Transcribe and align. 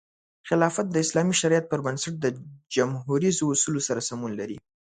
خلافت 0.47 0.85
د 0.91 0.95
اسلامي 1.05 1.35
شریعت 1.41 1.65
پر 1.71 1.79
بنسټ 1.85 2.13
د 2.19 2.25
جموهریزو 2.75 3.45
اصولو 3.53 3.81
سره 3.87 4.01
سمون 4.09 4.31
لري. 4.39 4.57